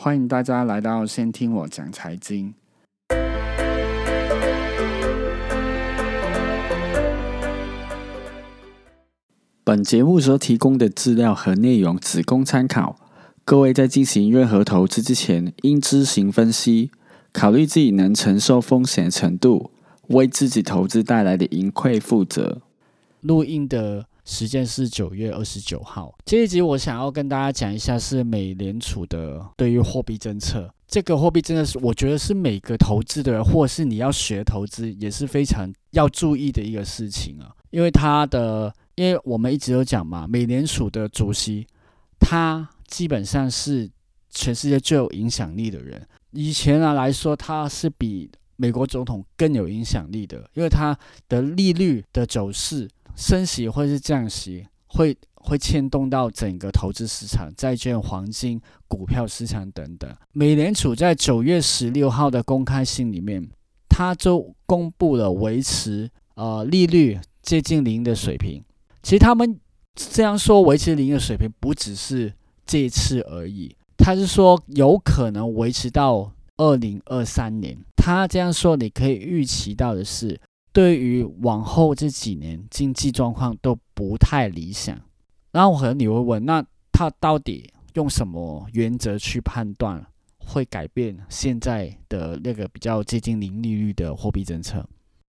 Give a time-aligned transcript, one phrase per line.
[0.00, 2.54] 欢迎大家来到先听我讲财经。
[9.64, 12.94] 本节目所提供的资料和内容只供参考，
[13.44, 16.92] 各位在进行任何投资之前，应自行分析，
[17.32, 19.72] 考虑自己能承受风险程度，
[20.10, 22.62] 为自己投资带来的盈亏负责。
[23.20, 26.14] 录音的时间是九月二十九号。
[26.26, 30.72] 这一集我想要跟大家讲一下是美联储的对于货币政策。
[30.86, 38.72] 这个货币真的是我觉得是每个投资的人，或是你要学投资，也是非常要注意的一个事情啊，因为它的。
[38.98, 41.64] 因为我们一直有讲嘛，美联储的主席，
[42.18, 43.88] 他基本上是
[44.28, 46.04] 全世界最有影响力的人。
[46.32, 60.14] 以前啊来说，他是比美国总统更有影响力的，因为他的利率的走势，升息或是降息，会会牵动到整个投资市场、债券、黄金、股票市场等等。
[60.32, 63.48] 美联储在九月十六号的公开信里面，
[63.88, 68.62] 他就公布了维持呃利率接近零的水平。
[69.02, 69.58] 其实他们
[69.94, 72.32] 这样说维持零的水平，不只是
[72.66, 73.74] 这一次而已。
[73.96, 77.76] 他是说有可能维持到二零二三年。
[77.96, 80.40] 他这样说，你可以预期到的是，
[80.72, 84.98] 对于往后这几年经济状况都不太理想。
[85.50, 90.04] 然后可能你会问，那他到底用什么原则去判断
[90.38, 94.86] 会改变现在的那个比较接近零利率的货币政策？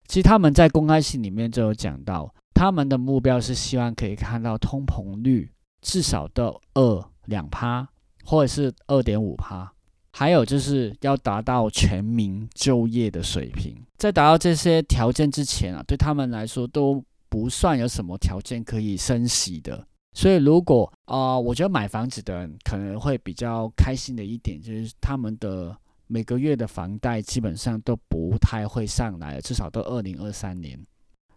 [0.08, 2.34] 其实他们在公开信里面就有讲到。
[2.56, 7.86] 他们的目标是希望可以看到通膨率至少到二两趴，
[8.23, 9.70] 或者是二点五趴，
[10.16, 13.75] 还有就是要达到全民就业的水平。
[13.97, 19.86] 在达到这些条件之前啊，对他们来说都不算有什么条件可以升息的。
[20.16, 25.75] 所以，如果啊，我觉得买房子的人可能会比较开心的一点，就是他们的
[26.06, 30.80] 每个月的房贷基本上都不太会上来，至少到二零二三年。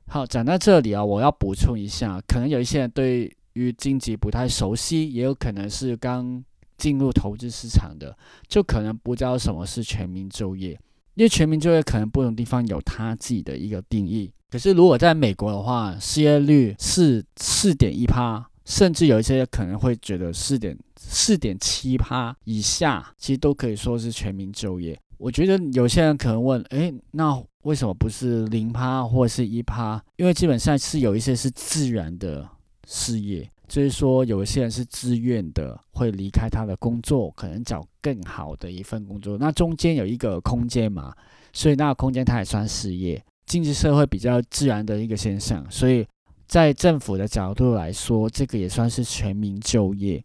[0.09, 6.45] 好，讲到这里啊，我要补充一下，可能有一些人对于经济不太熟悉，也有可能是刚
[6.77, 8.17] 进入投资市场的，
[8.49, 10.79] 就可能不知道什么是全民就业。
[11.15, 14.31] 因为全民就业可能不同地方有他自己的一个定义。
[14.51, 24.99] 可是如果在美国的话，失业率是四点一趴，甚至有一些可能会觉得四点四点七趴以下，其实都可以说是全民就业。
[25.19, 30.01] 我觉得有些人可能问，诶，那为什么不是零趴或者是一趴？
[30.17, 32.47] 因为基本上是有一些是自然的
[32.87, 39.37] 事业，就是说有一些人是自愿的会离开他的工作，可能找更好的一份工作。
[39.39, 41.15] 那中间有一个空间嘛，
[41.53, 45.69] 所以那个空间它也算事业，经济社会比较自然的一个现象。
[45.71, 46.07] 所以
[46.47, 50.25] 在政府的角度来说，这个也算是全民就业。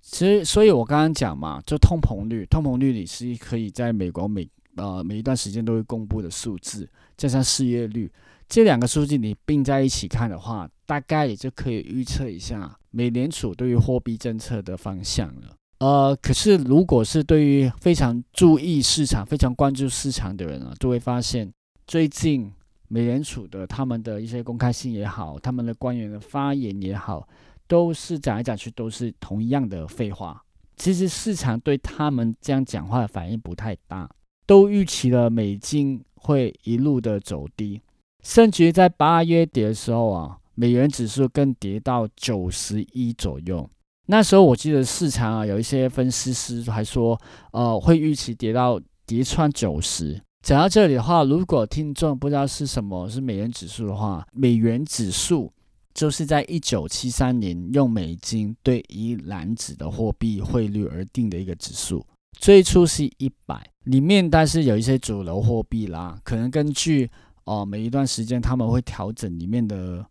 [0.00, 8.10] 其实，所以我刚刚讲嘛，就通膨率，通膨率你是可以在美国每呃每一段时间都会公布的数字，加上失业率
[8.48, 15.56] 这两个数据你并在一起看的话，大概也就可以预测一下美联储对于货币政策的方向了。
[15.78, 21.50] 呃，可是如果是对于非常注意市场、非常关注市场的人啊，就会发现
[21.86, 22.52] 最近
[22.88, 27.26] 美联储的他们的一些公开信也好，他们的官员的发言也好。
[27.68, 30.44] 都是讲来讲去都是同一样的废话。
[30.76, 34.06] 其实市场对他们这样讲话的反应不太大，
[34.44, 37.80] 都预期了美金会一路的走低，
[38.22, 43.68] 甚至在八月底的时候啊，美元指数更跌到九十一左右。
[44.06, 47.20] 那时候我记得市场啊有一些分析师还说，
[47.52, 50.20] 呃，会预期跌到跌穿九十。
[50.42, 55.52] 讲到这里的话，如果听众不知道是什么是美元指数的话，美元指数。
[55.94, 62.02] 就是在一九七三年用美金对一篮子的货币汇率而定的一个指数，
[62.38, 67.10] 最初是一百，里面但是有一些主流货币啦，可能根据
[67.44, 70.02] 哦每一段时间他们会调整里面的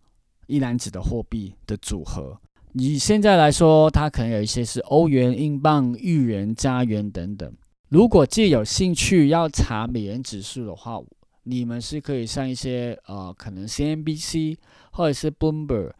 [0.51, 2.37] 一篮子的货币的组合。
[2.73, 7.51] 以现在来说，它可能有一些是欧元、英镑、日元、加元等等。
[7.89, 11.01] 如果既有兴趣要查美元指数的话，
[11.43, 14.57] 你们是可以上一些呃，可能 CNBC
[14.91, 15.91] 或者是 Bloomberg，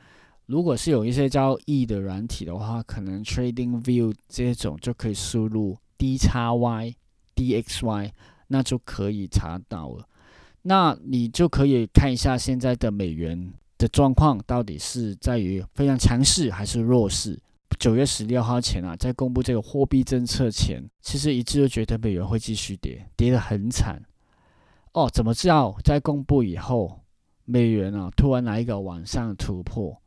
[0.45, 6.94] 如果是有一些交易的软体的话，可能 Trading View 这种就可以输入 D 叉 Y
[7.36, 8.12] DXY，
[8.47, 10.07] 那就可以查到了。
[10.62, 13.51] 那你就可以看一下现在的美元
[13.81, 17.38] 的状况到底是在于非常强势还是弱势。
[17.80, 24.00] 九月十六号前啊，在公布这个货币政策前，其实一致都觉得美元会继续跌，跌得很惨。
[24.94, 27.00] 哦，怎么知道在公布以后，
[27.45, 30.00] 美元啊突然来一个往上突破，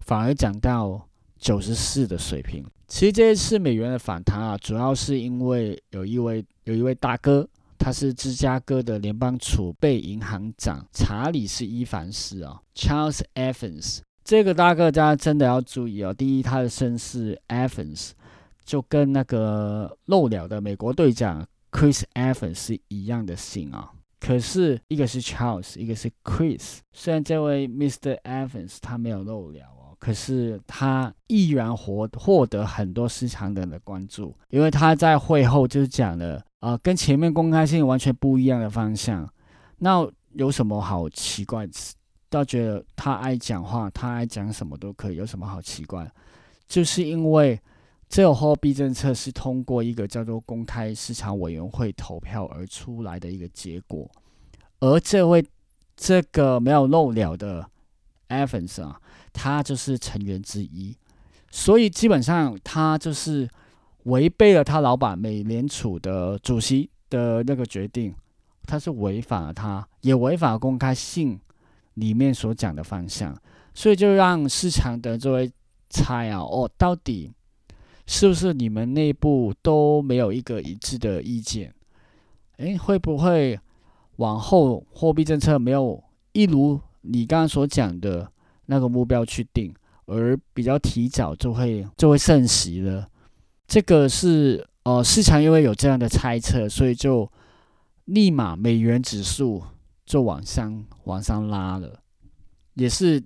[0.00, 2.64] 反而讲到九十四的水平。
[2.86, 7.48] 其实这一次美元的反弹啊，主要是因为有一位有一位大哥，
[7.78, 14.00] 他是芝加哥的联邦储备银行长查理斯伊凡斯哦，Charles Evans。
[14.24, 16.12] 这个大哥大家真的要注意哦。
[16.12, 18.10] 第一，他的姓氏 Evans，
[18.64, 23.92] 就跟那个漏了的美国队长 Chris Evans 是一样的姓啊。
[24.20, 26.78] 可是一个是 Charles，一个是 Chris。
[26.92, 28.20] 虽然这位 Mr.
[28.22, 29.64] Evans 他没有漏鸟。
[30.00, 39.28] 可是他依然获获得很多市场人的关注，因为他在会后就讲了啊，跟前面公开性完全不一样的方向。
[39.78, 41.68] 那有什么好奇怪？
[42.28, 46.10] 倒觉得他爱讲话，他爱讲什么都可以，有什么好奇怪？
[46.66, 47.58] 就是因为
[48.08, 54.10] 这个货币政策是通过一个叫做公开市场委员会投票而出来的一个结果，
[54.80, 55.44] 而这位
[55.96, 57.68] 这个没有漏了的
[58.28, 59.00] Evans 啊。
[59.30, 60.96] 他就是成员之一，
[61.52, 63.48] 所以基本上他就是
[64.08, 68.14] 违背了他老板美联储的主席的那个决定，
[68.64, 71.38] 他是违反了他，也违反公开信
[71.94, 73.36] 里面所讲的方向，
[73.74, 75.50] 所以就让市场的这位
[75.88, 77.30] 猜啊，哦，到底
[78.06, 81.74] 是不是你们内部都没有一个一致的意见？
[82.58, 83.58] 诶，会不会
[84.16, 86.02] 往后货币政策没有
[86.32, 88.30] 一如你刚刚所讲的？
[88.70, 89.74] 那个目标去定，
[90.04, 93.08] 而比较提早就会就会盛行了。
[93.68, 97.30] 这个是呃市场因为有这样的猜测，所以就
[98.06, 99.62] 立马美元指数
[100.04, 102.00] 就往上往上拉了，
[102.74, 103.22] 也是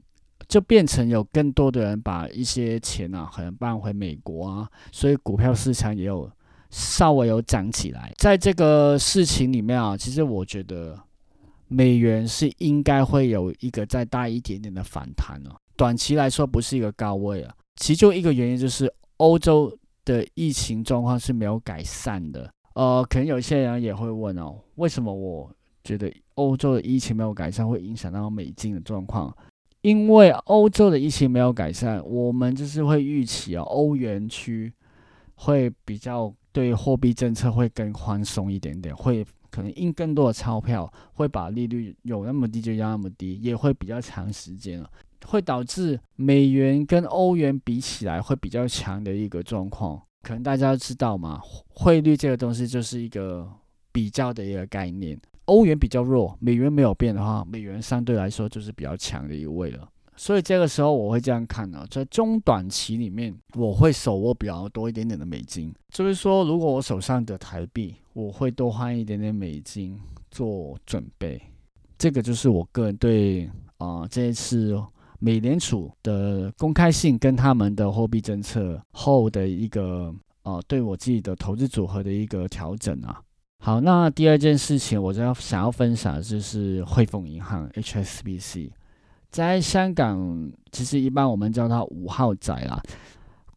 [0.48, 6.30] 就变成有更多的人把一些钱啊可能搬回美国啊，所以股票市场也有
[6.68, 8.12] 稍微有涨起来。
[8.18, 10.98] 在这个事情里面啊，其实我觉得。
[11.74, 17.54] 美元是应该会有一个再大一点点的反弹了，短期来说不是一个高位啊。
[17.76, 19.74] 其中一个原因就是欧洲
[20.04, 22.52] 的疫情状况是没有改善的。
[22.74, 25.50] 呃，可能有些人也会问哦，为什么我
[25.84, 29.34] 觉得欧洲的疫情没有改善会影响到美金的状况？
[29.82, 34.72] 因为欧洲的疫情没有改善，我们就是会预期啊，欧元区
[35.34, 39.26] 会比较对货币政策会更宽松一点点，会。
[39.50, 44.90] 可能印更多的钞票，会把利率有那么低就压那么低，也会比较长时间了，
[45.26, 50.00] 会导致美元跟欧元比起来会比较强的一个状况。
[50.22, 53.48] 可能大家都知道嘛，汇率这个东西就是一个
[53.90, 55.20] 比较的一个概念。
[55.46, 59.88] 欧元比较弱，美元没有变的话，美元相对来说就是比较强的一位了。
[60.14, 69.98] 所以这个时候我会这样看呢，在中短期里面，我会手握比较多一点点的美金，就是说，如果我手上的台币，我会多换一点点美金
[70.30, 71.40] 做准备。
[71.98, 74.80] 这个就是我个人对啊这一次
[75.24, 83.22] 美联储的公开信跟他们的货币政策后的一个呃对我自己的投资组合的一个调整啊。
[83.60, 88.70] 好，那第二件事情，我就要想要分享的就是汇丰银行 HSBC。
[89.30, 92.82] 在香港，其实一般我们叫它五号仔啦，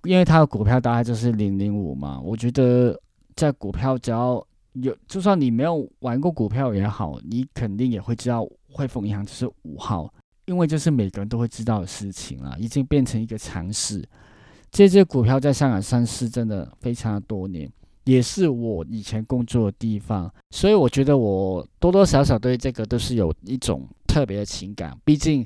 [0.04, 2.22] 因为它的股票大概就是零零五嘛。
[2.22, 2.96] 我觉得
[3.36, 10.14] 在股票只要有，就算你没有玩过股票也好，你肯定也会知道汇丰银行就是五号，
[10.46, 14.04] 因为这是每个人都会知道的事情了，已经变成一个常识。
[14.72, 17.72] 这只股票在香港上市真的非常多年，
[18.04, 23.88] 也是我以前工作的地方，所以我觉得我多多少少对这个都是有一种。
[24.08, 25.46] 特别的情感，毕竟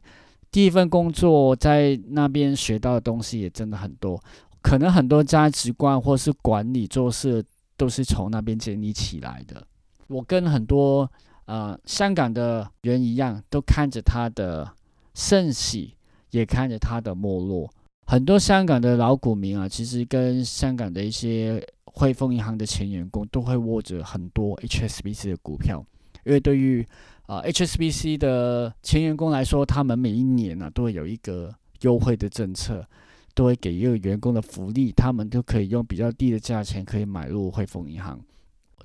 [0.52, 4.24] 第一份工作在那边学到的东西也真的很多，
[4.62, 7.44] 可能很多价值观或是管理做事
[7.76, 9.66] 都是从那边建立起来的。
[10.06, 11.12] 我跟很多
[11.46, 14.72] 呃香港的人一样，都看着他的
[15.20, 15.96] 盛喜，
[16.32, 17.70] 也看着他的没落。
[18.08, 25.86] 很多香港的老股民啊，其实跟香港的一些汇丰银行的前员工都会握着很多 HSBC 的股票，
[26.24, 26.88] 因为对于
[27.26, 32.88] 啊，HSBC 的前员工来说，他们每一年呢都会有一个优惠的政策，
[33.36, 38.18] 都会给一个员工的福利，他们都可以用比较低的价钱可以买入汇丰银行。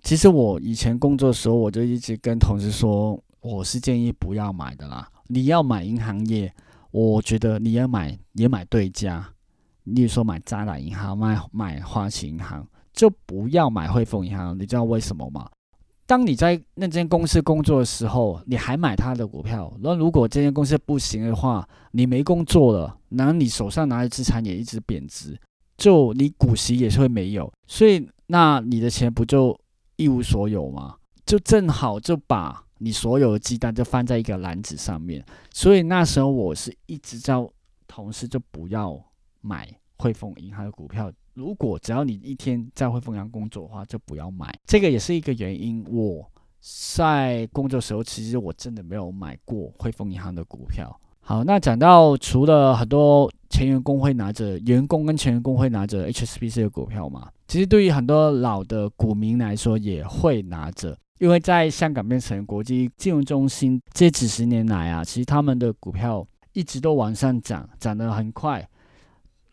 [0.02, 5.06] 其实我以前工作的时候，我就一直跟同事说，我是建议不要买的啦。
[5.26, 6.50] 你要买银行业，
[6.90, 9.22] 我觉得你要买也买对家，
[9.82, 14.58] 例如说买渣打银行、买买花旗银行，就不要买汇丰银行。
[14.58, 15.46] 你知道为什么吗？
[16.06, 19.70] 当你在那间公司工作的时候，你还买他的股票。
[19.80, 25.38] 那如果这间公司不行的话，你没工作了，然后你手上拿的资产也一直贬值，
[25.76, 27.52] 就你股息也是会没有。
[27.66, 29.54] 所以，那你的钱不就
[29.96, 30.96] 一无所有吗？
[31.26, 35.24] 就正好就把你所有的鸡蛋就放在一个篮子上面。
[35.52, 37.50] 所以那时候我是一直叫
[37.86, 39.02] 同事就不要
[39.40, 41.12] 买汇丰银行的股票。
[41.34, 44.52] 如果只要你一天在汇丰银行工作的话，就不要买。
[44.66, 45.84] 这个也是一个原因。
[45.88, 50.98] 我在工作时候，其实我真的没有买过汇丰银行的股票。
[51.20, 68.68] 好，那讲到除了很多前员工会拿着员工跟前员工会拿着 HSBC 的股票嘛，其实对于很多老的股民来说也会拿着，因为在香港变成国际金融中心这几十年来啊，其实他们的股票一直都往上涨，涨得很快。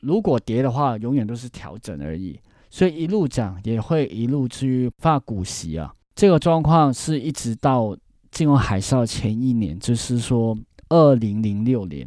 [0.01, 2.37] 如果跌的话，永远都是调整而已，
[2.69, 5.95] 所以一路涨也会一路去发股息啊。
[6.13, 7.95] 这个状况是一直到
[8.31, 10.57] 金融海啸前一年，就是说。
[10.93, 12.05] 二零零六年，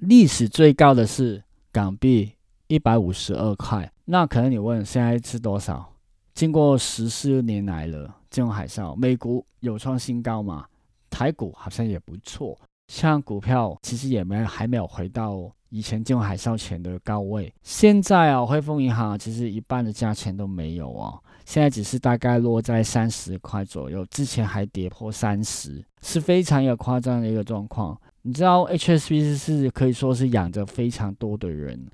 [0.00, 1.42] 历史最高的是
[1.72, 2.32] 港币
[2.66, 3.90] 一百五十二块。
[4.04, 5.95] 那可能你问现在是多少？
[6.36, 10.66] 经过十四年来了金融海啸，美股有创新高嘛？
[11.08, 12.54] 台股好像也不错，
[12.88, 17.50] 像股票其实也没还没有回到以前金融海啸前的高位。
[17.62, 21.18] 现在啊，汇丰银行其实一半的价钱都没有哦。
[21.46, 27.98] 现在只是大概落在三十块左右，之前还跌破三十，是非常有夸张的一个状况。
[28.20, 31.86] 你知道 HSBC 是可以说是养着非常多的人，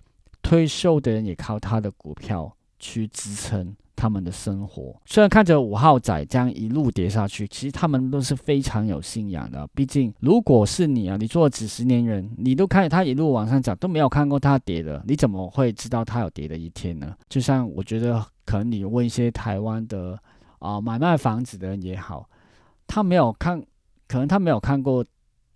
[0.43, 3.73] 退休的人也靠他的股票去支撑
[4.03, 5.01] 他们的生活。
[5.07, 9.65] 虽然看着五号仔这样一路跌下去，其实他们都是非常有信仰的。
[9.77, 17.15] 毕竟，如果是你啊，你做了几十年人，你都看他一路往上涨，都没有看过他跌的，你怎么会知道他有跌的一天呢？
[17.29, 20.19] 就像我觉得，可能你问一些台湾的
[20.59, 22.29] 啊买卖房子的人也好，
[22.89, 23.63] 他没有看，
[24.09, 25.05] 可能他没有看过。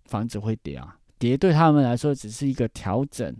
[0.07, 3.35] 房子会跌啊，跌对他们来说只是一个调整，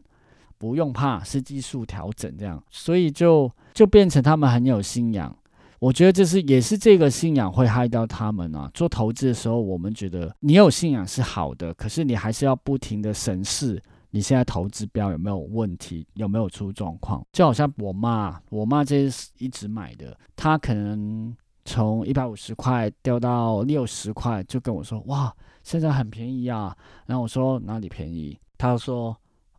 [0.57, 5.35] 不用怕，是技术调整这样，所以就就变成他们很有信仰。
[5.79, 8.69] 我觉得这是也是这个信仰会害到他们啊。
[8.73, 17.23] 做投资的时候，我们觉得你有信仰是好的，可是你还是要不停的审视你现在投资标有没有问题，有没有出状况。
[17.31, 21.35] 就好像我妈，我妈这一直买的，她可能
[21.65, 25.31] 从一百五十块掉到六十块，就跟我说哇。
[25.63, 26.73] 现在很便宜啊，
[27.07, 28.39] 然后我说哪里便宜？
[28.57, 29.13] 她说，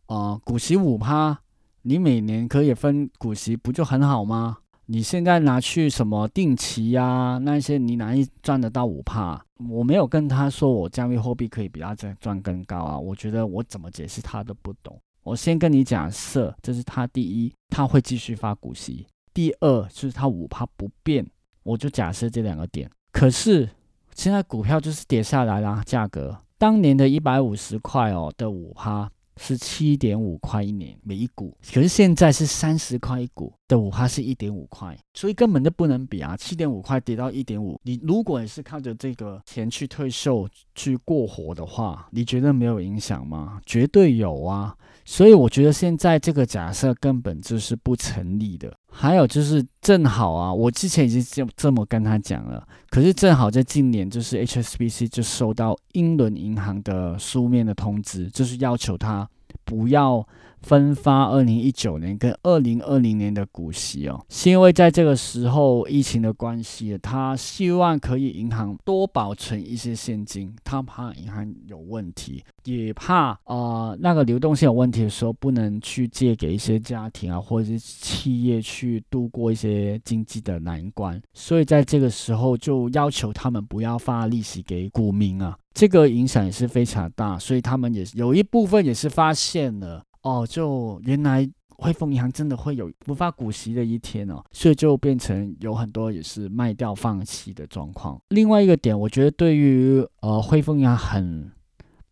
[0.09, 1.39] 呃，股息五趴，
[1.83, 4.57] 你每年可以分股息，不就很好吗？
[4.87, 9.39] 你现在拿去什么定期呀，那些你哪里赚得到五趴？
[9.69, 14.99] 我没有跟他说我加密货币可以比他赚赚更高啊，我觉得我怎么解释他都不懂。
[15.21, 21.23] 我先跟你假设，这是他第一，他会继续发股息；第二就是他五趴不变，
[21.61, 22.89] 我就假设这两个点。
[23.11, 23.69] 可是。
[24.15, 29.09] 现在股票就是跌下来啦，价格当年的一百五十块哦的五趴
[29.41, 36.35] 是七点五块一年每一股，可是现在是三十块一股的五花是一点五块，所以根本就不能比啊！
[36.35, 43.61] 七点五块跌到一点五，你如果你是靠着这个钱去退休去过活的话，你觉得没有影响吗？
[43.65, 44.75] 绝对有啊！
[45.05, 48.71] 所以我觉得现在这个假设根本就是不成立的。
[48.89, 59.29] 还有就是正好啊，我之前已经这这么跟他讲了，可是正好在近年，就是 HSBC 就收到英伦银行的书面的通知，就是要求他
[59.63, 60.27] 不要。
[60.61, 90.03] 分发二零一九年跟二零二零年的股息哦，是因为在这个时候疫情的关系，他希望可以银行多保存一些现金，他怕银行有问题，也怕啊那个流动性有问题的时候不能去借给一些家庭啊或者是企业去度过一些经济的难关，所以在这个时候就要求他们不要发利息给股民啊，这个影响也是非常大，所以他们也有一部分也是发现了。
[90.29, 98.21] 哦，就原来汇丰银行真的会有不发股息的一天哦，所以就变成有很多也是卖掉放弃的状况。
[98.29, 101.51] 另外一个点，我觉得对于呃汇丰银行很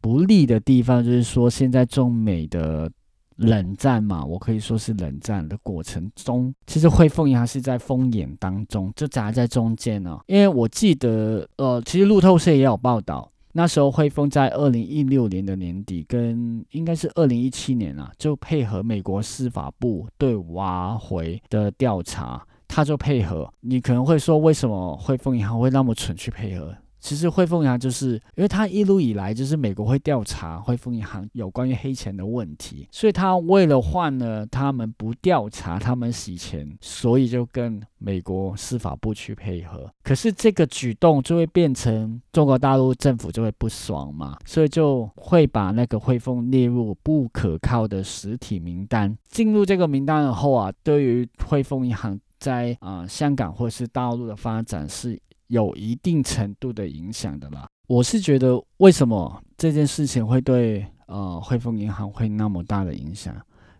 [0.01, 2.89] 不利的地方，就是说现在中美的
[3.35, 10.17] 冷战嘛，我可以说是冷战的过程中，其实汇丰银行是在风眼当中，就夹在中间呢。
[10.27, 13.29] 因为我记得呃，其实路透社也有报道。
[13.57, 23.51] 那时候汇丰在二零一六年的年底，跟应该是二零一七年啊，就配合美国司法部对挖回的调查，他就配合。
[23.61, 26.71] 你可能会说，为什么汇丰银行会那么蠢去配合？
[26.99, 39.89] 其实汇丰银行就是因为他一路以来就是美国会调查汇丰银行有关于黑钱的问题，所以他为了换了他们不调查他们洗钱，所以就跟美国司法部去配合。
[40.03, 49.15] 可是这个举动就会变成中国大陆政府就会不爽嘛，所以就会把那个汇丰列入不可靠的实体名单。
[49.29, 55.19] 进入这个名单以后啊，对于汇丰银行在啊香港或是大陆的发展是。
[55.47, 57.67] 有一定程度的影响的啦。
[57.87, 63.35] 我是觉得，为什么这件事情会对呃汇丰银行会那么大的影响？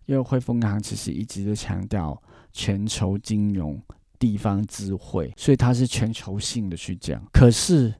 [0.05, 2.21] 因为汇丰银行其实一直都强调
[2.53, 3.77] 全球金融、
[4.17, 7.21] 地方智慧，所以它是全球性的去讲。
[7.33, 7.93] 可是，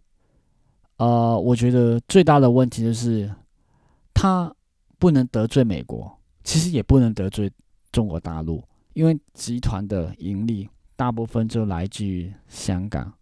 [0.96, 3.30] 呃，我觉得最大的问题就是
[4.14, 4.50] 它
[4.98, 7.52] 不能得罪美国，其实也不能得罪
[7.92, 13.14] 中国大陆，因为集团的盈利大部分就来自于香港。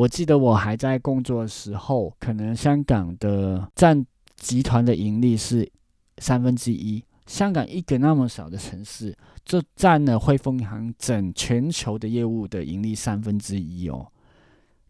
[0.00, 4.02] 我记得我还在工作的时候，可能香港的占
[4.36, 5.70] 集团的盈利是
[6.16, 7.04] 三分之一。
[7.26, 9.14] 香港一个那么小的城市，
[9.44, 14.10] 就占了汇丰银行整全球的业务的盈利三分之一哦。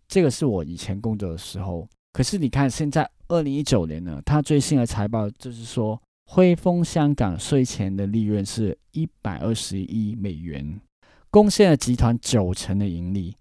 [0.07, 1.89] 这个是我以前工作的时候。
[2.13, 10.81] 可是你看，现在二零一九年呢，它最新的财报就是说，汇丰香港税前的利润是一百二十亿美元，
[11.31, 13.35] 贡献了集团九成的盈利。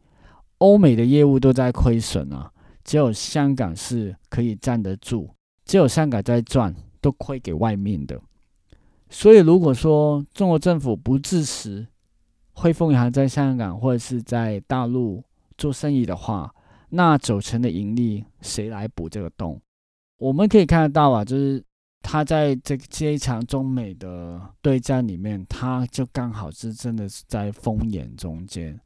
[0.60, 2.52] 欧美的业务都在亏损啊，
[2.86, 5.30] 只有香港是可以站得住，
[5.66, 8.22] 只有香港在赚，都亏给外面的。
[9.10, 11.88] 所以，如果说中国政府不支持
[12.54, 15.24] 汇丰银行在香港或者是在大陆
[15.58, 16.54] 做生意的话，
[16.90, 19.60] 那九成的盈利谁来补这个洞？
[20.18, 21.64] 我们可以看得到啊，就是
[22.02, 28.80] 他在这这一场中美的对战里面，他就刚好是真的是在风眼中间，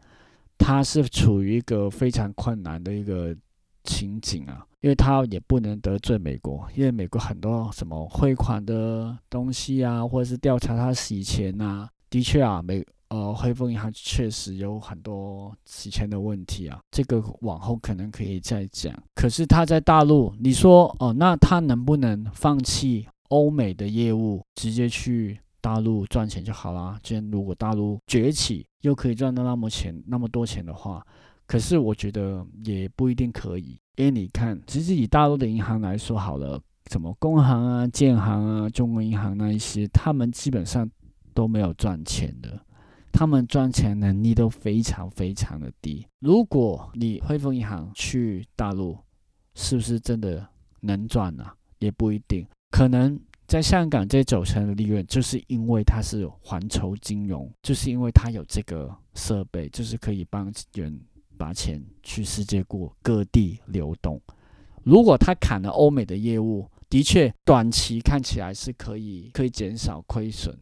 [0.63, 3.35] 他是处于一个非常困难的一个
[3.83, 4.65] 情景啊。
[4.79, 18.93] 因为他也不能得罪美国，因为美国很多什么汇款的东西啊，或者是调查他洗钱呐，的确啊，美呃汇丰银行确实有很多洗钱的问题啊，这个往后可能可以再讲。
[19.15, 26.99] 可是他在大陆，你说哦，那他能不能放弃欧美的业务，直接去大陆赚钱就好啦？
[27.01, 31.01] 既然如果大陆崛起，又可以赚到那么钱那么多钱的话，
[31.47, 33.79] 可是我觉得也不一定可以。
[33.95, 40.85] 因为你看，其实以大陆的银行来说好了，什么工行啊、建行啊、中国银行那一些，他们基本上
[41.33, 42.59] 都没有赚钱的，
[43.13, 46.05] 他们赚钱能力都非常非常的低。
[46.19, 48.97] 如果你汇丰银行去大陆，
[49.55, 50.45] 是不是真的
[50.81, 51.45] 能赚呢？
[51.79, 52.45] 也不一定。
[52.69, 53.17] 可能
[53.53, 60.99] 在香港这九成的利润，就是因为它是环球金融，就是因为它有这个设备，就是可以帮人。
[61.35, 64.21] 把钱去世界过各地流动。
[64.83, 70.55] 如果他砍了欧美的业务，的确短期看起来是可以可以减少亏损，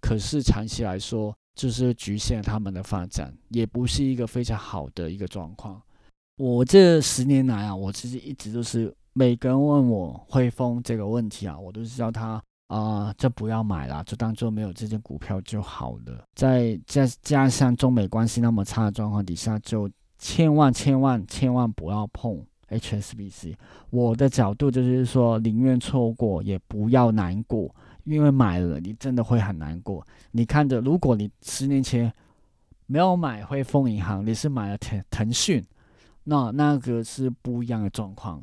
[0.00, 5.80] 可是长期来说就是局限他们的发展，也不是一个非常好的一个状况。
[6.36, 16.24] 我这十年来啊，我其实一直都是每个人问我汇丰这个问题啊，我都是叫他啊，就不要买了，就当做没有这件股票就好了。
[16.34, 23.56] 在加加上中美关系那么差的状况底下，就千万千万千万不要碰 HSBC。
[23.90, 30.06] 我的角度就是说，宁愿错过也不要难过，因为买了你真的会很难过。
[30.30, 32.12] 你看着，如果你十年前
[32.86, 35.66] 没有买汇丰银行，你是买了腾腾讯，
[36.22, 38.40] 那那个是不一样的状况，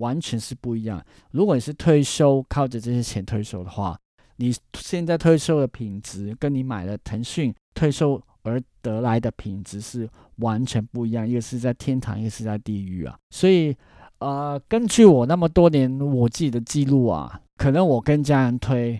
[0.00, 1.00] 完全是不一样。
[1.30, 3.96] 如果你是退休，靠着这些钱退休的话，
[4.36, 8.20] 你现在退休的品质跟你买了腾讯退休。
[8.42, 13.14] 而得来的品质是完全不一样，一个是在天堂，一个是在地狱啊。
[13.28, 13.76] 所以，
[14.18, 18.98] 呃，根据我那么多年我自己的记录啊，可能我跟家人推，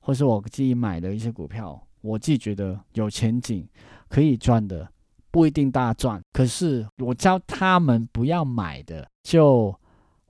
[0.00, 3.64] 或是我自己买的一些股票，我自己觉得有前景，
[4.08, 4.90] 可以赚的，
[5.30, 6.20] 不一定大赚。
[6.32, 9.72] 可是我教他们不要买的，就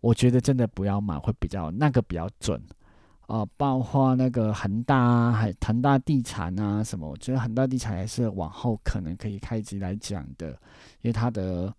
[0.00, 2.60] 我觉得真的不要买会比较那个比较准。
[3.26, 10.48] 啊，包括那个恒大啊，还恒大地产啊什么，我觉得恒大地产还是往后可能可以开机来讲的，
[11.02, 11.72] 因为它的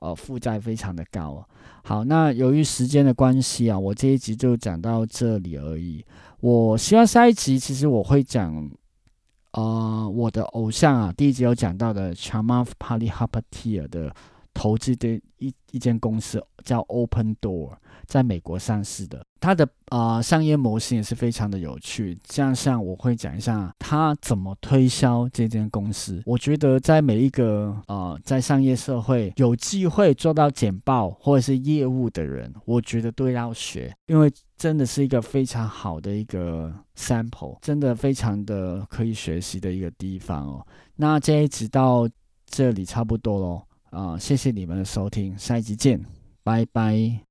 [0.00, 1.46] 呃负债非常的高。
[1.84, 6.04] 好，那由于时间的关系啊，我这一集就讲到这里而已。
[6.40, 8.68] 我希望下一集其实我会讲，
[9.52, 14.12] 呃，我的偶像啊，第一集有讲到的 Chamath Palihapitiya 的
[14.58, 19.24] 投资的一一间公司叫 Open Door，在美国上市的。
[19.40, 26.20] 它的啊商业模式也是非常的有趣，这样像我会讲一下它怎么推销这间公司。
[26.26, 40.66] 我觉得在每一个呃在商业社会有机会做到简报或者是业务的人，我觉得都要学，因为真的是一个非常好的一个 sample，真的非常的可以学习的一个地方哦。
[40.96, 42.08] 那这一集到
[42.44, 46.04] 这里差不多喽，啊，谢谢你们的收听，下一集见，
[46.42, 47.27] 拜拜。